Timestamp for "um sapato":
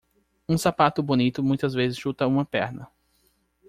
0.49-1.03